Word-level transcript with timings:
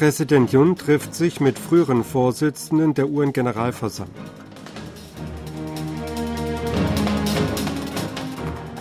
Präsident 0.00 0.50
Jun 0.50 0.76
trifft 0.76 1.14
sich 1.14 1.40
mit 1.40 1.58
früheren 1.58 2.04
Vorsitzenden 2.04 2.94
der 2.94 3.10
UN-Generalversammlung. 3.10 4.24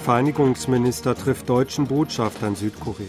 Vereinigungsminister 0.05 1.15
trifft 1.15 1.49
deutschen 1.49 1.87
Botschafter 1.87 2.47
in 2.47 2.55
Südkorea. 2.55 3.05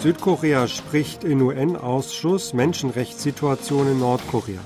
Südkorea 0.00 0.68
spricht 0.68 1.24
in 1.24 1.42
UN-Ausschuss 1.42 2.52
Menschenrechtssituation 2.52 3.88
in 3.90 3.98
Nordkorea. 3.98 4.60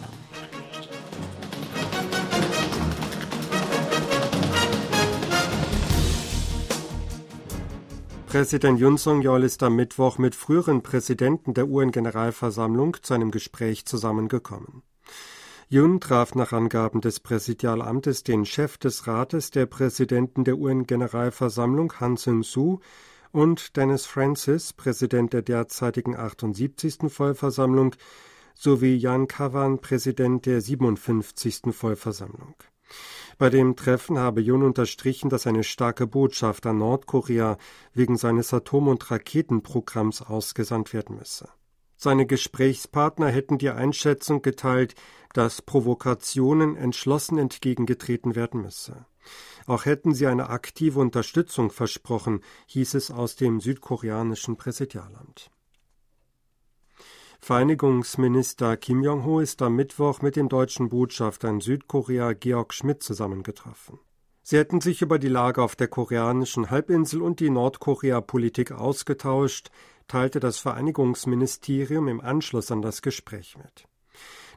Präsident 8.37 8.79
Yun 8.79 8.99
Song-yeol 8.99 9.45
ist 9.45 9.63
am 9.63 9.77
Mittwoch 9.77 10.19
mit 10.19 10.35
früheren 10.35 10.83
Präsidenten 10.83 11.55
der 11.55 11.69
UN-Generalversammlung 11.69 12.99
zu 13.01 13.15
einem 13.15 13.31
Gespräch 13.31 13.87
zusammengekommen. 13.87 14.83
Yun 15.71 16.01
traf 16.01 16.35
nach 16.35 16.53
Angaben 16.53 17.01
des 17.01 17.19
Präsidialamtes 17.21 18.25
den 18.25 18.45
Chef 18.45 18.77
des 18.77 19.07
Rates 19.07 19.53
der 19.53 19.65
Präsidenten 19.65 20.45
der 20.45 20.59
UN-Generalversammlung 20.59 21.95
Han 21.99 22.19
Seung-soo 22.19 22.81
und 23.33 23.75
Dennis 23.79 24.05
Francis, 24.05 24.75
Präsident 24.75 25.33
der 25.33 25.41
derzeitigen 25.41 26.15
78. 26.15 27.09
Vollversammlung, 27.09 27.95
sowie 28.55 28.97
Jan 28.97 29.29
Kavan, 29.29 29.81
Präsident 29.81 30.45
der 30.45 30.61
57. 30.61 31.73
Vollversammlung. 31.73 32.55
Bei 33.39 33.51
dem 33.51 33.77
Treffen 33.77 34.19
habe 34.19 34.41
Jun 34.41 34.63
unterstrichen, 34.63 35.29
dass 35.29 35.47
eine 35.47 35.63
starke 35.63 36.07
Botschaft 36.07 36.65
an 36.65 36.79
Nordkorea 36.79 37.59
wegen 37.93 38.17
seines 38.17 38.55
Atom- 38.55 38.89
und 38.89 39.11
Raketenprogramms 39.11 40.23
ausgesandt 40.23 40.95
werden 40.95 41.17
müsse. 41.17 41.49
Seine 41.97 42.27
Gesprächspartner 42.27 43.29
hätten 43.29 43.59
die 43.59 43.71
Einschätzung 43.71 44.43
geteilt, 44.43 44.95
dass 45.33 45.61
Provokationen 45.61 46.77
entschlossen 46.77 47.37
entgegengetreten 47.37 48.35
werden 48.35 48.63
müsse. 48.63 49.07
Auch 49.67 49.85
hätten 49.85 50.15
sie 50.15 50.27
eine 50.27 50.49
aktive 50.49 51.01
Unterstützung 51.01 51.71
versprochen, 51.71 52.41
hieß 52.67 52.95
es 52.95 53.11
aus 53.11 53.37
dem 53.37 53.61
südkoreanischen 53.61 54.57
Präsidialamt. 54.57 55.51
Vereinigungsminister 57.47 58.77
Kim 58.77 59.05
Jong-ho 59.05 59.39
ist 59.39 59.63
am 59.63 59.77
Mittwoch 59.77 60.21
mit 60.21 60.35
dem 60.35 60.49
deutschen 60.49 60.89
Botschafter 60.89 61.49
in 61.49 61.61
Südkorea 61.61 62.33
Georg 62.33 62.75
Schmidt 62.75 63.05
zusammengetroffen. 63.05 64.01
Sie 64.43 64.57
hätten 64.57 64.81
sich 64.81 65.01
über 65.01 65.21
die 65.21 65.29
Lage 65.29 65.63
auf 65.63 65.77
der 65.77 65.87
koreanischen 65.87 66.71
Halbinsel 66.71 67.23
und 67.23 67.39
die 67.39 67.51
Nordkorea-Politik 67.51 68.73
ausgetauscht, 68.73 69.71
teilte 70.09 70.41
das 70.41 70.59
Vereinigungsministerium 70.59 72.09
im 72.09 72.21
Anschluss 72.21 72.73
an 72.73 72.83
das 72.83 73.01
Gespräch 73.01 73.57
mit. 73.57 73.87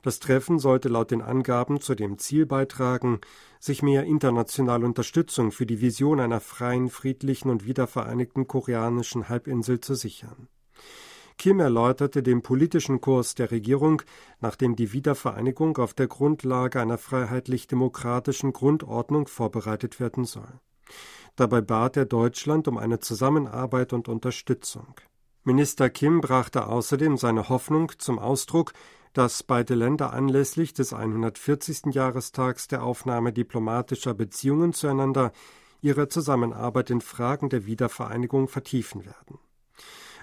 Das 0.01 0.19
Treffen 0.19 0.57
sollte 0.57 0.89
laut 0.89 1.11
den 1.11 1.21
Angaben 1.21 1.81
zu 1.81 1.93
dem 1.93 2.17
Ziel 2.17 2.47
beitragen, 2.47 3.21
sich 3.59 3.83
mehr 3.83 4.05
internationale 4.05 4.87
Unterstützung 4.87 5.51
für 5.51 5.67
die 5.67 5.79
Vision 5.79 6.19
einer 6.19 6.39
freien, 6.39 6.89
friedlichen 6.89 7.51
und 7.51 7.67
wiedervereinigten 7.67 8.47
koreanischen 8.47 9.29
Halbinsel 9.29 9.79
zu 9.79 9.93
sichern. 9.93 10.47
Kim 11.39 11.61
erläuterte 11.61 12.21
den 12.21 12.41
politischen 12.41 12.99
Kurs 12.99 13.33
der 13.33 13.49
Regierung, 13.49 14.01
nachdem 14.41 14.75
die 14.75 14.91
Wiedervereinigung 14.91 15.77
auf 15.77 15.93
der 15.93 16.07
Grundlage 16.07 16.81
einer 16.81 16.97
freiheitlich-demokratischen 16.97 18.51
Grundordnung 18.51 19.25
vorbereitet 19.25 20.01
werden 20.01 20.25
soll. 20.25 20.59
Dabei 21.37 21.61
bat 21.61 21.95
er 21.95 22.05
Deutschland 22.05 22.67
um 22.67 22.77
eine 22.77 22.99
Zusammenarbeit 22.99 23.93
und 23.93 24.09
Unterstützung. 24.09 24.95
Minister 25.45 25.89
Kim 25.89 26.19
brachte 26.19 26.67
außerdem 26.67 27.15
seine 27.15 27.47
Hoffnung 27.47 27.93
zum 27.97 28.19
Ausdruck, 28.19 28.73
dass 29.13 29.41
beide 29.41 29.75
Länder 29.75 30.11
anlässlich 30.11 30.73
des 30.73 30.93
140. 30.93 31.93
Jahrestags 31.93 32.67
der 32.67 32.83
Aufnahme 32.83 33.31
diplomatischer 33.31 34.13
Beziehungen 34.13 34.73
zueinander 34.73 35.31
ihre 35.79 36.09
Zusammenarbeit 36.09 36.89
in 36.89 36.99
Fragen 36.99 37.47
der 37.47 37.65
Wiedervereinigung 37.65 38.49
vertiefen 38.49 39.05
werden. 39.05 39.39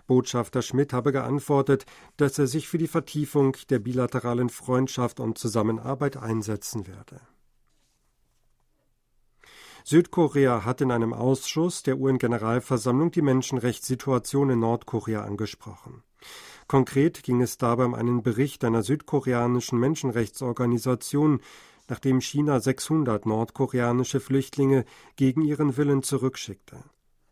Botschafter 0.06 0.62
Schmidt 0.62 0.92
habe 0.92 1.12
geantwortet, 1.12 1.86
dass 2.16 2.38
er 2.38 2.46
sich 2.46 2.68
für 2.68 2.78
die 2.78 2.88
Vertiefung 2.88 3.56
der 3.70 3.78
bilateralen 3.78 4.48
Freundschaft 4.48 5.20
und 5.20 5.38
Zusammenarbeit 5.38 6.16
einsetzen 6.16 6.86
werde. 6.86 7.20
Südkorea 9.84 10.64
hat 10.64 10.80
in 10.80 10.90
einem 10.90 11.12
Ausschuss 11.12 11.84
der 11.84 11.98
UN-Generalversammlung 11.98 13.12
die 13.12 13.22
Menschenrechtssituation 13.22 14.50
in 14.50 14.58
Nordkorea 14.58 15.22
angesprochen. 15.22 16.02
Konkret 16.66 17.22
ging 17.22 17.40
es 17.40 17.58
dabei 17.58 17.84
um 17.84 17.94
einen 17.94 18.24
Bericht 18.24 18.64
einer 18.64 18.82
südkoreanischen 18.82 19.78
Menschenrechtsorganisation, 19.78 21.40
nachdem 21.88 22.20
China 22.20 22.58
600 22.58 23.26
nordkoreanische 23.26 24.18
Flüchtlinge 24.18 24.84
gegen 25.14 25.42
ihren 25.42 25.76
Willen 25.76 26.02
zurückschickte. 26.02 26.82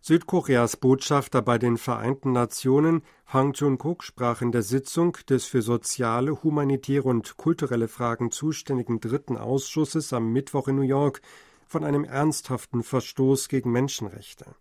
Südkoreas 0.07 0.77
Botschafter 0.77 1.41
bei 1.41 1.57
den 1.57 1.79
Vereinten 1.79 2.33
Nationen 2.33 3.01
Hang 3.27 3.55
Jun-kuk 3.55 4.05
sprach 4.05 4.43
in 4.43 4.53
der 4.53 4.61
Sitzung 4.61 5.17
des 5.31 5.47
für 5.47 5.63
soziale, 5.63 6.43
humanitäre 6.43 7.09
und 7.09 7.39
kulturelle 7.39 7.89
Fragen 7.89 8.31
zuständigen 8.31 9.01
Dritten 9.01 9.39
Ausschusses 9.39 10.13
am 10.13 10.31
Mittwoch 10.31 10.69
in 10.69 10.77
New 10.77 10.83
York 10.83 11.23
von 11.67 11.85
einem 11.85 12.05
ernsthaften 12.05 12.83
Verstoß 12.83 13.49
gegen 13.49 13.73
Menschenrechte. 13.73 14.55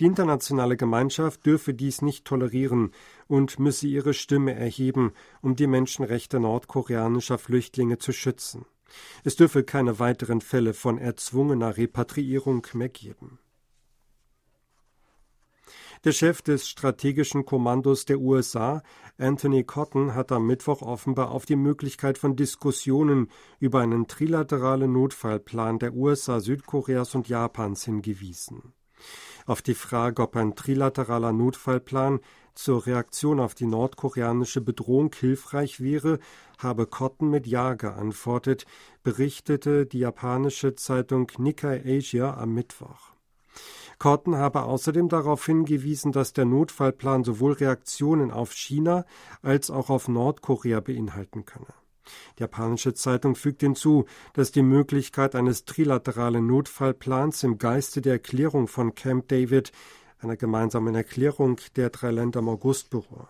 Die 0.00 0.06
internationale 0.06 0.78
Gemeinschaft 0.78 1.44
dürfe 1.44 1.74
dies 1.74 2.00
nicht 2.00 2.24
tolerieren 2.24 2.92
und 3.26 3.58
müsse 3.58 3.86
ihre 3.86 4.14
Stimme 4.14 4.54
erheben, 4.54 5.12
um 5.42 5.56
die 5.56 5.66
Menschenrechte 5.66 6.40
nordkoreanischer 6.40 7.36
Flüchtlinge 7.36 7.98
zu 7.98 8.12
schützen. 8.12 8.64
Es 9.24 9.36
dürfe 9.36 9.62
keine 9.62 9.98
weiteren 9.98 10.40
Fälle 10.40 10.72
von 10.72 10.96
erzwungener 10.96 11.76
Repatriierung 11.76 12.66
mehr 12.72 12.88
geben. 12.88 13.38
Der 16.04 16.12
Chef 16.12 16.42
des 16.42 16.68
strategischen 16.68 17.46
Kommandos 17.46 18.04
der 18.04 18.20
USA, 18.20 18.82
Anthony 19.16 19.64
Cotton, 19.64 20.14
hat 20.14 20.32
am 20.32 20.46
Mittwoch 20.46 20.82
offenbar 20.82 21.30
auf 21.30 21.46
die 21.46 21.56
Möglichkeit 21.56 22.18
von 22.18 22.36
Diskussionen 22.36 23.30
über 23.58 23.80
einen 23.80 24.06
trilateralen 24.06 24.92
Notfallplan 24.92 25.78
der 25.78 25.94
USA, 25.94 26.40
Südkoreas 26.40 27.14
und 27.14 27.30
Japans 27.30 27.86
hingewiesen. 27.86 28.74
Auf 29.46 29.62
die 29.62 29.74
Frage, 29.74 30.20
ob 30.20 30.36
ein 30.36 30.54
trilateraler 30.54 31.32
Notfallplan 31.32 32.20
zur 32.54 32.84
Reaktion 32.84 33.40
auf 33.40 33.54
die 33.54 33.66
nordkoreanische 33.66 34.60
Bedrohung 34.60 35.10
hilfreich 35.18 35.80
wäre, 35.80 36.18
habe 36.58 36.86
Cotton 36.86 37.30
mit 37.30 37.46
Ja 37.46 37.72
geantwortet, 37.72 38.66
berichtete 39.02 39.86
die 39.86 40.00
japanische 40.00 40.74
Zeitung 40.74 41.32
Nikkei 41.38 41.82
Asia 41.82 42.34
am 42.34 42.52
Mittwoch. 42.52 43.13
Cotton 43.98 44.36
habe 44.36 44.62
außerdem 44.62 45.08
darauf 45.08 45.46
hingewiesen, 45.46 46.12
dass 46.12 46.32
der 46.32 46.44
Notfallplan 46.44 47.24
sowohl 47.24 47.52
Reaktionen 47.52 48.30
auf 48.30 48.52
China 48.52 49.04
als 49.42 49.70
auch 49.70 49.90
auf 49.90 50.08
Nordkorea 50.08 50.80
beinhalten 50.80 51.44
könne. 51.44 51.74
Die 52.38 52.42
japanische 52.42 52.94
Zeitung 52.94 53.34
fügt 53.34 53.60
hinzu, 53.62 54.04
dass 54.34 54.52
die 54.52 54.62
Möglichkeit 54.62 55.34
eines 55.34 55.64
trilateralen 55.64 56.46
Notfallplans 56.46 57.42
im 57.44 57.58
Geiste 57.58 58.00
der 58.02 58.14
Erklärung 58.14 58.68
von 58.68 58.94
Camp 58.94 59.28
David, 59.28 59.72
einer 60.18 60.36
gemeinsamen 60.36 60.94
Erklärung 60.94 61.60
der 61.76 61.90
drei 61.90 62.10
Länder 62.10 62.40
im 62.40 62.48
August 62.48 62.90
beruhe. 62.90 63.28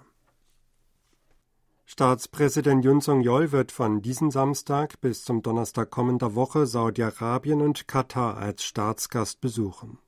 Staatspräsident 1.86 2.84
Yun 2.84 3.02
Song-yeol 3.02 3.52
wird 3.52 3.70
von 3.70 4.00
diesem 4.00 4.31
Samstag 4.31 5.00
bis 5.00 5.22
zum 5.22 5.42
Donnerstag 5.42 5.91
kommender 5.91 6.34
Woche 6.34 6.67
Saudi-Arabien 6.67 7.60
und 7.60 7.87
Katar 7.87 8.38
als 8.38 8.64
Staatsgast 8.64 9.40
besuchen. 9.40 9.99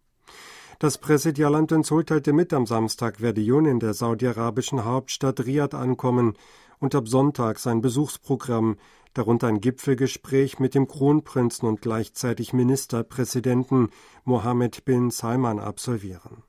Das 0.78 0.98
Präsidialamt 0.98 1.72
in 1.72 1.84
teilte 1.84 2.34
mit, 2.34 2.52
am 2.52 2.66
Samstag 2.66 3.22
werde 3.22 3.40
Jun 3.40 3.64
in 3.64 3.80
der 3.80 3.94
saudi-arabischen 3.94 4.84
Hauptstadt 4.84 5.40
Riyadh 5.40 5.74
ankommen 5.74 6.34
und 6.78 6.94
ab 6.94 7.08
Sonntag 7.08 7.58
sein 7.58 7.80
Besuchsprogramm, 7.80 8.76
darunter 9.14 9.46
ein 9.46 9.62
Gipfelgespräch 9.62 10.58
mit 10.58 10.74
dem 10.74 10.86
Kronprinzen 10.86 11.66
und 11.66 11.80
gleichzeitig 11.80 12.52
Ministerpräsidenten 12.52 13.88
Mohammed 14.24 14.84
bin 14.84 15.10
Salman 15.10 15.60
absolvieren. 15.60 16.42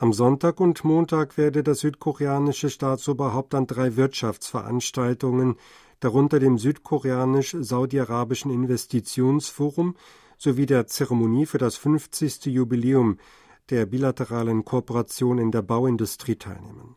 Am 0.00 0.12
Sonntag 0.12 0.58
und 0.58 0.84
Montag 0.84 1.38
werde 1.38 1.62
das 1.62 1.78
südkoreanische 1.78 2.68
Staatsoberhaupt 2.68 3.54
an 3.54 3.68
drei 3.68 3.94
Wirtschaftsveranstaltungen, 3.94 5.54
darunter 6.00 6.40
dem 6.40 6.58
südkoreanisch-saudi-arabischen 6.58 8.50
Investitionsforum, 8.50 9.94
sowie 10.38 10.66
der 10.66 10.86
Zeremonie 10.86 11.46
für 11.46 11.58
das 11.58 11.76
50. 11.76 12.46
Jubiläum 12.46 13.18
der 13.70 13.86
bilateralen 13.86 14.64
Kooperation 14.64 15.38
in 15.38 15.50
der 15.50 15.62
Bauindustrie 15.62 16.36
teilnehmen. 16.36 16.96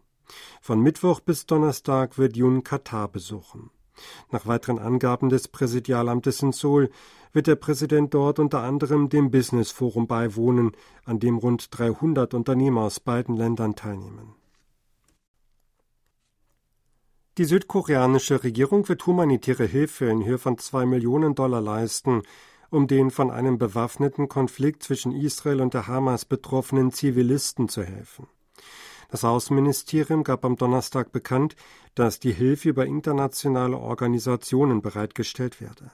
Von 0.61 0.81
Mittwoch 0.81 1.19
bis 1.19 1.45
Donnerstag 1.45 2.17
wird 2.17 2.37
Jun 2.37 2.63
Katar 2.63 3.07
besuchen. 3.07 3.71
Nach 4.31 4.45
weiteren 4.45 4.79
Angaben 4.79 5.29
des 5.29 5.47
Präsidialamtes 5.47 6.41
in 6.41 6.51
Seoul 6.51 6.89
wird 7.33 7.47
der 7.47 7.55
Präsident 7.55 8.13
dort 8.13 8.39
unter 8.39 8.61
anderem 8.61 9.09
dem 9.09 9.31
Business 9.31 9.71
Forum 9.71 10.07
beiwohnen, 10.07 10.71
an 11.05 11.19
dem 11.19 11.37
rund 11.37 11.67
300 11.77 12.33
Unternehmer 12.33 12.81
aus 12.81 12.99
beiden 12.99 13.35
Ländern 13.35 13.75
teilnehmen. 13.75 14.35
Die 17.37 17.45
südkoreanische 17.45 18.43
Regierung 18.43 18.89
wird 18.89 19.05
humanitäre 19.05 19.65
Hilfe 19.65 20.05
in 20.05 20.25
Höhe 20.25 20.37
von 20.37 20.57
zwei 20.57 20.85
Millionen 20.85 21.35
Dollar 21.35 21.61
leisten, 21.61 22.23
um 22.69 22.87
den 22.87 23.11
von 23.11 23.31
einem 23.31 23.57
bewaffneten 23.57 24.29
Konflikt 24.29 24.83
zwischen 24.83 25.11
Israel 25.11 25.61
und 25.61 25.73
der 25.73 25.87
Hamas 25.87 26.25
betroffenen 26.25 26.91
Zivilisten 26.91 27.69
zu 27.69 27.83
helfen. 27.83 28.27
Das 29.09 29.23
Außenministerium 29.23 30.23
gab 30.23 30.45
am 30.45 30.55
Donnerstag 30.55 31.11
bekannt, 31.11 31.55
dass 31.95 32.19
die 32.19 32.31
Hilfe 32.31 32.69
über 32.69 32.85
internationale 32.85 33.77
Organisationen 33.77 34.81
bereitgestellt 34.81 35.59
werde. 35.59 35.91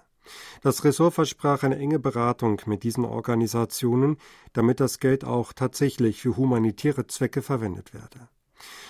Das 0.61 0.83
Ressort 0.83 1.13
versprach 1.13 1.63
eine 1.63 1.77
enge 1.77 1.99
Beratung 1.99 2.61
mit 2.65 2.83
diesen 2.83 3.05
Organisationen, 3.05 4.17
damit 4.53 4.79
das 4.79 4.99
Geld 4.99 5.23
auch 5.23 5.53
tatsächlich 5.53 6.21
für 6.21 6.35
humanitäre 6.35 7.07
Zwecke 7.07 7.41
verwendet 7.41 7.93
werde. 7.93 8.27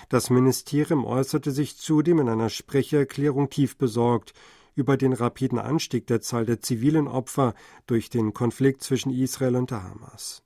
Das 0.09 0.29
Ministerium 0.29 1.05
äußerte 1.05 1.51
sich 1.51 1.77
zudem 1.77 2.19
in 2.19 2.29
einer 2.29 2.49
Sprechererklärung 2.49 3.49
tief 3.49 3.77
besorgt 3.77 4.33
über 4.75 4.97
den 4.97 5.13
rapiden 5.13 5.59
Anstieg 5.59 6.07
der 6.07 6.21
Zahl 6.21 6.45
der 6.45 6.61
zivilen 6.61 7.07
Opfer 7.07 7.53
durch 7.87 8.09
den 8.09 8.33
Konflikt 8.33 8.83
zwischen 8.83 9.11
Israel 9.11 9.55
und 9.55 9.71
der 9.71 9.83
Hamas. 9.83 10.43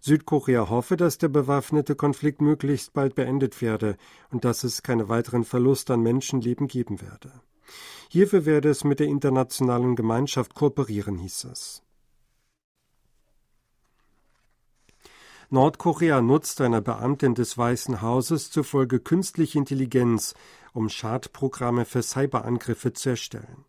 Südkorea 0.00 0.68
hoffe, 0.70 0.96
dass 0.96 1.18
der 1.18 1.28
bewaffnete 1.28 1.94
Konflikt 1.94 2.40
möglichst 2.40 2.92
bald 2.92 3.14
beendet 3.14 3.60
werde 3.60 3.96
und 4.30 4.44
dass 4.44 4.64
es 4.64 4.82
keine 4.82 5.08
weiteren 5.08 5.44
Verluste 5.44 5.94
an 5.94 6.02
Menschenleben 6.02 6.68
geben 6.68 7.00
werde. 7.00 7.32
Hierfür 8.08 8.46
werde 8.46 8.70
es 8.70 8.84
mit 8.84 9.00
der 9.00 9.08
internationalen 9.08 9.94
Gemeinschaft 9.94 10.54
kooperieren, 10.54 11.18
hieß 11.18 11.44
es. 11.44 11.82
Nordkorea 15.50 16.20
nutzt 16.20 16.60
einer 16.60 16.82
Beamtin 16.82 17.34
des 17.34 17.56
Weißen 17.56 18.02
Hauses 18.02 18.50
zufolge 18.50 19.00
künstliche 19.00 19.56
Intelligenz, 19.56 20.34
um 20.74 20.90
Schadprogramme 20.90 21.86
für 21.86 22.02
Cyberangriffe 22.02 22.92
zu 22.92 23.10
erstellen. 23.10 23.64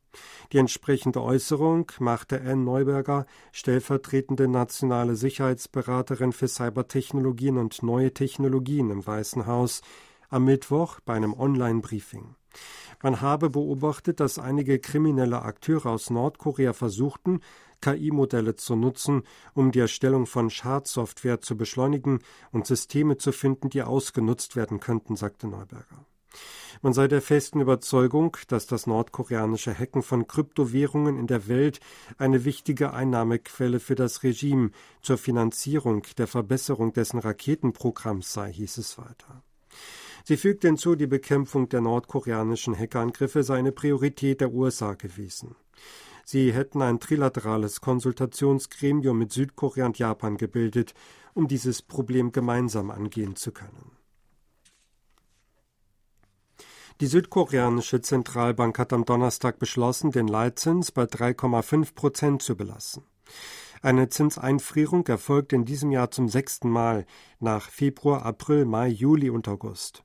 Die 0.51 0.57
entsprechende 0.57 1.21
Äußerung 1.21 1.89
machte 1.99 2.41
Anne 2.41 2.63
Neuberger, 2.63 3.25
stellvertretende 3.53 4.49
nationale 4.49 5.15
Sicherheitsberaterin 5.15 6.33
für 6.33 6.49
Cybertechnologien 6.49 7.57
und 7.57 7.81
neue 7.81 8.13
Technologien 8.13 8.89
im 8.89 9.07
Weißen 9.07 9.45
Haus, 9.45 9.81
am 10.27 10.43
Mittwoch 10.43 10.99
bei 11.05 11.13
einem 11.13 11.33
Online-Briefing. 11.33 12.35
Man 13.01 13.21
habe 13.21 13.49
beobachtet, 13.49 14.19
dass 14.19 14.39
einige 14.39 14.79
kriminelle 14.79 15.41
Akteure 15.41 15.87
aus 15.87 16.09
Nordkorea 16.09 16.73
versuchten, 16.73 17.41
KI-Modelle 17.81 18.55
zu 18.55 18.75
nutzen, 18.75 19.23
um 19.53 19.71
die 19.71 19.79
Erstellung 19.79 20.25
von 20.25 20.49
Schadsoftware 20.49 21.41
zu 21.41 21.55
beschleunigen 21.55 22.19
und 22.51 22.67
Systeme 22.67 23.17
zu 23.17 23.31
finden, 23.31 23.69
die 23.69 23.83
ausgenutzt 23.83 24.55
werden 24.55 24.79
könnten, 24.79 25.15
sagte 25.15 25.47
Neuberger. 25.47 26.05
Man 26.81 26.93
sei 26.93 27.07
der 27.07 27.21
festen 27.21 27.59
Überzeugung, 27.59 28.37
dass 28.47 28.67
das 28.67 28.85
nordkoreanische 28.85 29.73
Hacken 29.73 30.03
von 30.03 30.27
Kryptowährungen 30.27 31.17
in 31.17 31.27
der 31.27 31.47
Welt 31.47 31.79
eine 32.17 32.45
wichtige 32.45 32.93
Einnahmequelle 32.93 33.79
für 33.79 33.95
das 33.95 34.23
Regime 34.23 34.71
zur 35.01 35.17
Finanzierung 35.17 36.03
der 36.17 36.27
Verbesserung 36.27 36.93
dessen 36.93 37.19
Raketenprogramms 37.19 38.31
sei, 38.31 38.53
hieß 38.53 38.77
es 38.77 38.97
weiter. 38.97 39.43
Sie 40.29 40.37
fügte 40.37 40.67
hinzu, 40.67 40.93
die 40.93 41.07
Bekämpfung 41.07 41.69
der 41.69 41.81
nordkoreanischen 41.81 42.77
Hackerangriffe 42.77 43.41
sei 43.41 43.57
eine 43.57 43.71
Priorität 43.71 44.41
der 44.41 44.53
USA 44.53 44.93
gewesen. 44.93 45.55
Sie 46.23 46.53
hätten 46.53 46.83
ein 46.83 46.99
trilaterales 46.99 47.81
Konsultationsgremium 47.81 49.17
mit 49.17 49.33
Südkorea 49.33 49.87
und 49.87 49.97
Japan 49.97 50.37
gebildet, 50.37 50.93
um 51.33 51.47
dieses 51.47 51.81
Problem 51.81 52.31
gemeinsam 52.31 52.91
angehen 52.91 53.35
zu 53.37 53.51
können. 53.51 53.97
Die 57.01 57.07
südkoreanische 57.07 57.99
Zentralbank 57.99 58.77
hat 58.77 58.93
am 58.93 59.05
Donnerstag 59.05 59.57
beschlossen, 59.57 60.11
den 60.11 60.27
Leitzins 60.27 60.91
bei 60.91 61.05
3,5 61.05 61.95
Prozent 61.95 62.43
zu 62.43 62.55
belassen. 62.55 63.01
Eine 63.81 64.09
Zinseinfrierung 64.09 65.07
erfolgt 65.07 65.53
in 65.53 65.63
diesem 65.63 65.91
Jahr 65.91 66.11
zum 66.11 66.27
sechsten 66.27 66.69
Mal 66.69 67.05
nach 67.39 67.69
Februar, 67.69 68.25
April, 68.25 68.65
Mai, 68.65 68.89
Juli 68.89 69.29
und 69.29 69.47
August. 69.47 70.03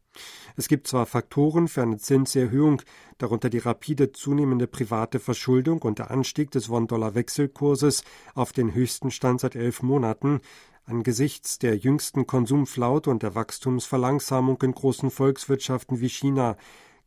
Es 0.57 0.69
gibt 0.69 0.87
zwar 0.87 1.07
Faktoren 1.07 1.67
für 1.67 1.83
eine 1.83 1.99
Zinserhöhung, 1.99 2.83
darunter 3.19 3.51
die 3.51 3.59
rapide 3.59 4.13
zunehmende 4.13 4.69
private 4.69 5.19
Verschuldung 5.19 5.83
und 5.83 5.99
der 5.99 6.13
Anstieg 6.13 6.53
des 6.53 6.69
Won-Dollar-Wechselkurses 6.69 8.05
auf 8.35 8.53
den 8.53 8.75
höchsten 8.75 9.11
Stand 9.11 9.41
seit 9.41 9.57
elf 9.57 9.83
Monaten, 9.83 10.41
angesichts 10.85 11.59
der 11.59 11.77
jüngsten 11.77 12.29
Konsumflaute 12.29 13.11
und 13.11 13.25
der 13.25 13.35
Wachstumsverlangsamung 13.35 14.63
in 14.63 14.73
großen 14.73 15.11
Volkswirtschaften 15.11 16.01
wie 16.01 16.09
China 16.09 16.57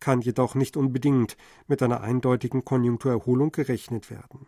kann 0.02 0.20
jedoch 0.20 0.54
nicht 0.54 0.76
unbedingt 0.76 1.38
mit 1.68 1.82
einer 1.82 2.02
eindeutigen 2.02 2.66
Konjunkturerholung 2.66 3.54
gerechnet 3.54 4.10
werden. 4.10 4.48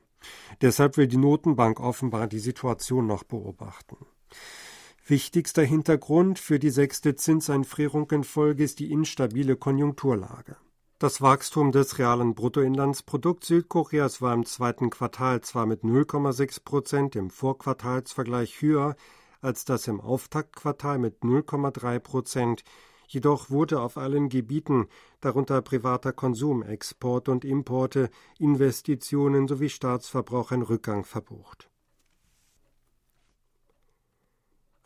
Deshalb 0.62 0.98
will 0.98 1.08
die 1.08 1.18
Notenbank 1.18 1.80
offenbar 1.80 2.28
die 2.28 2.40
Situation 2.40 3.08
noch 3.08 3.24
beobachten. 3.24 3.98
Wichtigster 5.06 5.64
Hintergrund 5.64 6.38
für 6.38 6.60
die 6.60 6.70
sechste 6.70 7.16
Zinseinfrierung 7.16 8.12
in 8.12 8.24
Folge 8.24 8.64
ist 8.64 8.80
die 8.80 8.92
instabile 8.92 9.56
Konjunkturlage. 9.56 10.58
Das 11.00 11.22
Wachstum 11.22 11.72
des 11.72 11.98
realen 11.98 12.36
Bruttoinlandsprodukts 12.36 13.48
Südkoreas 13.48 14.22
war 14.22 14.34
im 14.34 14.46
zweiten 14.46 14.90
Quartal 14.90 15.42
zwar 15.42 15.66
mit 15.66 15.84
0,6 15.84 16.64
Prozent 16.64 17.16
im 17.16 17.30
Vorquartalsvergleich 17.30 18.62
höher 18.62 18.96
als 19.42 19.66
das 19.66 19.88
im 19.88 20.02
Auftaktquartal 20.02 21.00
mit 21.00 21.22
0,3 21.22 22.00
Prozent, 22.00 22.64
jedoch 23.10 23.50
wurde 23.50 23.82
auf 23.82 23.98
allen 23.98 24.30
Gebieten, 24.30 24.88
darunter 25.20 25.62
privater 25.62 26.14
Konsum, 26.14 26.64
Exporte 26.64 27.32
und 27.32 27.44
Importe, 27.44 28.10
Investitionen 28.38 29.48
sowie 29.48 29.70
Staatsverbrauch 29.70 30.52
ein 30.52 30.62
Rückgang 30.62 31.04
verbucht. 31.04 31.70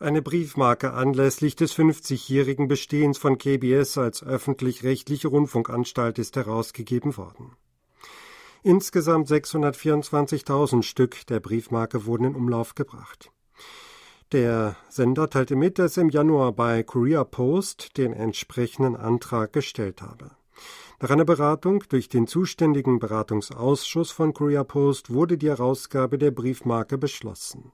Eine 0.00 0.22
Briefmarke 0.22 0.92
anlässlich 0.92 1.54
des 1.56 1.74
50-jährigen 1.74 2.66
Bestehens 2.66 3.16
von 3.16 3.38
KBS 3.38 3.96
als 3.96 4.22
öffentlich-rechtliche 4.22 5.28
Rundfunkanstalt 5.28 6.18
ist 6.18 6.36
herausgegeben 6.36 7.16
worden. 7.16 7.52
Insgesamt 8.62 9.28
624.000 9.28 10.82
Stück 10.82 11.26
der 11.26 11.38
Briefmarke 11.38 12.06
wurden 12.06 12.24
in 12.24 12.34
Umlauf 12.34 12.74
gebracht. 12.74 13.30
Der 14.32 14.76
Sender 14.88 15.30
teilte 15.30 15.56
mit, 15.56 15.78
dass 15.78 15.96
er 15.96 16.02
im 16.02 16.10
Januar 16.10 16.52
bei 16.52 16.82
Korea 16.82 17.24
Post 17.24 17.96
den 17.96 18.12
entsprechenden 18.12 18.96
Antrag 18.96 19.52
gestellt 19.52 20.02
habe. 20.02 20.32
Nach 21.00 21.10
einer 21.10 21.24
Beratung 21.24 21.84
durch 21.88 22.08
den 22.08 22.26
zuständigen 22.26 22.98
Beratungsausschuss 22.98 24.10
von 24.10 24.32
Korea 24.32 24.64
Post 24.64 25.12
wurde 25.12 25.36
die 25.36 25.48
Herausgabe 25.48 26.18
der 26.18 26.30
Briefmarke 26.30 26.98
beschlossen. 26.98 27.72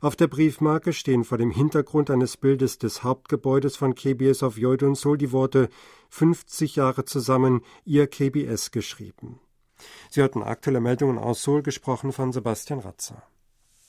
Auf 0.00 0.14
der 0.14 0.28
Briefmarke 0.28 0.92
stehen 0.92 1.24
vor 1.24 1.38
dem 1.38 1.50
Hintergrund 1.50 2.08
eines 2.10 2.36
Bildes 2.36 2.78
des 2.78 3.02
Hauptgebäudes 3.02 3.76
von 3.76 3.96
KBS 3.96 4.44
auf 4.44 4.56
Yeouido 4.56 4.94
Seoul 4.94 5.18
die 5.18 5.32
Worte 5.32 5.68
50 6.10 6.76
Jahre 6.76 7.04
zusammen, 7.04 7.62
ihr 7.84 8.06
KBS 8.06 8.70
geschrieben. 8.70 9.40
Sie 10.08 10.20
hörten 10.20 10.42
aktuelle 10.42 10.80
Meldungen 10.80 11.18
aus 11.18 11.42
Seoul, 11.42 11.62
gesprochen 11.62 12.12
von 12.12 12.32
Sebastian 12.32 12.78
Ratzer. 12.78 13.24